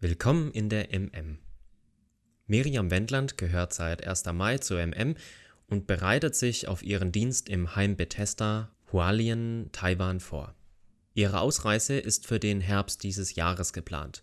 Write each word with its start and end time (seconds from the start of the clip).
Willkommen 0.00 0.52
in 0.52 0.68
der 0.68 0.96
MM. 0.96 1.40
Miriam 2.46 2.88
Wendland 2.88 3.36
gehört 3.36 3.74
seit 3.74 4.06
1. 4.06 4.26
Mai 4.26 4.58
zur 4.58 4.78
MM 4.80 5.16
und 5.66 5.88
bereitet 5.88 6.36
sich 6.36 6.68
auf 6.68 6.84
ihren 6.84 7.10
Dienst 7.10 7.48
im 7.48 7.74
Heim 7.74 7.96
Bethesda, 7.96 8.70
Hualien, 8.92 9.70
Taiwan 9.72 10.20
vor. 10.20 10.54
Ihre 11.14 11.40
Ausreise 11.40 11.98
ist 11.98 12.28
für 12.28 12.38
den 12.38 12.60
Herbst 12.60 13.02
dieses 13.02 13.34
Jahres 13.34 13.72
geplant. 13.72 14.22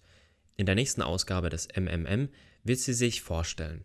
In 0.56 0.66
der 0.66 0.76
nächsten 0.76 1.02
Ausgabe 1.02 1.50
des 1.50 1.68
MMM 1.76 2.30
wird 2.64 2.80
sie 2.80 2.94
sich 2.94 3.22
vorstellen. 3.22 3.84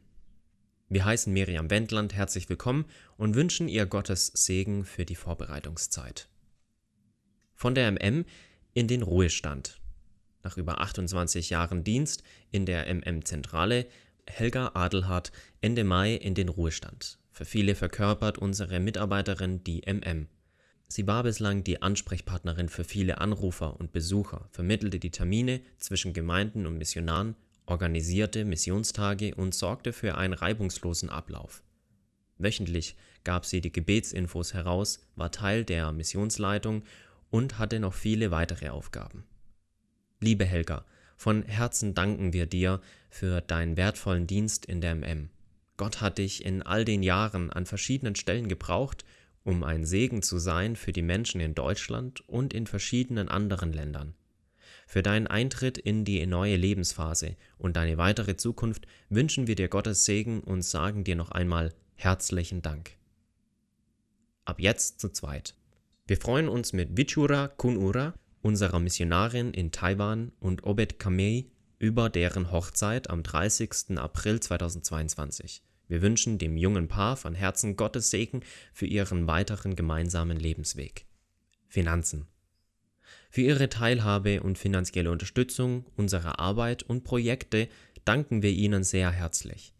Wir 0.88 1.04
heißen 1.04 1.32
Miriam 1.32 1.70
Wendland 1.70 2.14
herzlich 2.14 2.48
willkommen 2.48 2.84
und 3.16 3.34
wünschen 3.34 3.66
ihr 3.66 3.86
Gottes 3.86 4.28
Segen 4.28 4.84
für 4.84 5.04
die 5.04 5.16
Vorbereitungszeit. 5.16 6.28
Von 7.56 7.74
der 7.74 7.90
MM 7.90 8.26
in 8.74 8.86
den 8.86 9.02
Ruhestand 9.02 9.79
nach 10.42 10.56
über 10.56 10.80
28 10.80 11.50
Jahren 11.50 11.84
Dienst 11.84 12.22
in 12.50 12.66
der 12.66 12.86
MM-Zentrale 12.92 13.86
Helga 14.26 14.72
Adelhardt 14.74 15.32
Ende 15.60 15.84
Mai 15.84 16.14
in 16.14 16.34
den 16.34 16.48
Ruhestand. 16.48 17.18
Für 17.32 17.44
viele 17.44 17.74
verkörpert 17.74 18.38
unsere 18.38 18.80
Mitarbeiterin 18.80 19.64
die 19.64 19.82
MM. 19.86 20.28
Sie 20.88 21.06
war 21.06 21.22
bislang 21.22 21.62
die 21.62 21.82
Ansprechpartnerin 21.82 22.68
für 22.68 22.84
viele 22.84 23.18
Anrufer 23.18 23.78
und 23.78 23.92
Besucher, 23.92 24.48
vermittelte 24.50 24.98
die 24.98 25.10
Termine 25.10 25.60
zwischen 25.78 26.12
Gemeinden 26.12 26.66
und 26.66 26.78
Missionaren, 26.78 27.36
organisierte 27.66 28.44
Missionstage 28.44 29.34
und 29.36 29.54
sorgte 29.54 29.92
für 29.92 30.16
einen 30.16 30.34
reibungslosen 30.34 31.08
Ablauf. 31.08 31.62
Wöchentlich 32.38 32.96
gab 33.22 33.46
sie 33.46 33.60
die 33.60 33.72
Gebetsinfos 33.72 34.54
heraus, 34.54 35.06
war 35.14 35.30
Teil 35.30 35.64
der 35.64 35.92
Missionsleitung 35.92 36.82
und 37.30 37.58
hatte 37.58 37.78
noch 37.78 37.94
viele 37.94 38.30
weitere 38.30 38.70
Aufgaben. 38.70 39.24
Liebe 40.22 40.44
Helga, 40.44 40.84
von 41.16 41.44
Herzen 41.44 41.94
danken 41.94 42.34
wir 42.34 42.44
dir 42.44 42.82
für 43.08 43.40
deinen 43.40 43.78
wertvollen 43.78 44.26
Dienst 44.26 44.66
in 44.66 44.82
der 44.82 44.94
MM. 44.94 45.30
Gott 45.78 46.02
hat 46.02 46.18
dich 46.18 46.44
in 46.44 46.60
all 46.60 46.84
den 46.84 47.02
Jahren 47.02 47.50
an 47.50 47.64
verschiedenen 47.64 48.14
Stellen 48.14 48.46
gebraucht, 48.46 49.06
um 49.44 49.64
ein 49.64 49.86
Segen 49.86 50.20
zu 50.20 50.38
sein 50.38 50.76
für 50.76 50.92
die 50.92 51.00
Menschen 51.00 51.40
in 51.40 51.54
Deutschland 51.54 52.20
und 52.28 52.52
in 52.52 52.66
verschiedenen 52.66 53.30
anderen 53.30 53.72
Ländern. 53.72 54.14
Für 54.86 55.02
deinen 55.02 55.26
Eintritt 55.26 55.78
in 55.78 56.04
die 56.04 56.26
neue 56.26 56.56
Lebensphase 56.56 57.36
und 57.56 57.76
deine 57.76 57.96
weitere 57.96 58.36
Zukunft 58.36 58.86
wünschen 59.08 59.46
wir 59.46 59.54
dir 59.54 59.68
Gottes 59.68 60.04
Segen 60.04 60.42
und 60.42 60.60
sagen 60.62 61.02
dir 61.02 61.16
noch 61.16 61.30
einmal 61.30 61.72
herzlichen 61.94 62.60
Dank. 62.60 62.90
Ab 64.44 64.60
jetzt 64.60 65.00
zu 65.00 65.08
zweit. 65.08 65.54
Wir 66.06 66.18
freuen 66.18 66.50
uns 66.50 66.74
mit 66.74 66.98
Vichura 66.98 67.48
Kunura 67.48 68.12
unserer 68.42 68.78
Missionarin 68.78 69.52
in 69.52 69.72
Taiwan 69.72 70.32
und 70.40 70.64
Obed 70.64 70.98
Kamei 70.98 71.46
über 71.78 72.08
deren 72.08 72.52
Hochzeit 72.52 73.10
am 73.10 73.22
30. 73.22 73.98
April 73.98 74.40
2022. 74.40 75.62
Wir 75.88 76.02
wünschen 76.02 76.38
dem 76.38 76.56
jungen 76.56 76.88
Paar 76.88 77.16
von 77.16 77.34
Herzen 77.34 77.76
Gottes 77.76 78.10
Segen 78.10 78.42
für 78.72 78.86
ihren 78.86 79.26
weiteren 79.26 79.74
gemeinsamen 79.74 80.38
Lebensweg. 80.38 81.06
Finanzen. 81.66 82.26
Für 83.30 83.42
Ihre 83.42 83.68
Teilhabe 83.68 84.42
und 84.42 84.58
finanzielle 84.58 85.10
Unterstützung 85.10 85.86
unserer 85.96 86.38
Arbeit 86.40 86.82
und 86.82 87.04
Projekte 87.04 87.68
danken 88.04 88.42
wir 88.42 88.50
Ihnen 88.50 88.82
sehr 88.82 89.10
herzlich. 89.10 89.72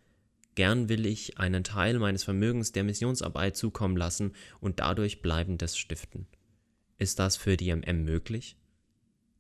Gern 0.56 0.91
will 0.91 1.06
ich 1.06 1.38
einen 1.38 1.65
Teil 1.65 1.98
meines 1.98 2.25
Vermögens 2.25 2.72
der 2.72 2.84
Missionsarbeit 2.84 3.56
zukommen 3.56 3.97
lassen 3.97 4.34
und 4.60 4.78
dadurch 4.78 5.22
Bleibendes 5.22 5.78
stiften. 5.78 6.26
Ist 6.98 7.19
das 7.19 7.38
für 7.38 7.56
die 7.56 7.75
MM 7.75 8.04
möglich? 8.04 8.59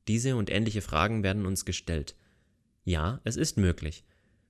Diese 0.08 0.34
und 0.34 0.48
ähnliche 0.48 0.80
Fragen 0.80 1.22
werden 1.22 1.44
uns 1.44 1.66
gestellt. 1.66 2.16
Ja, 2.84 3.20
es 3.24 3.36
ist 3.36 3.58
möglich. 3.58 4.04